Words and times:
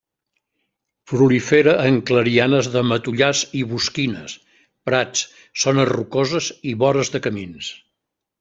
Prolifera 1.11 1.75
en 1.89 1.99
clarianes 2.11 2.69
de 2.77 2.83
matollars 2.93 3.43
i 3.61 3.63
bosquines, 3.75 4.35
prats, 4.91 5.23
zones 5.65 5.89
rocoses 5.95 6.51
i 6.73 6.77
vores 6.87 7.17
de 7.19 7.23
camins. 7.29 7.71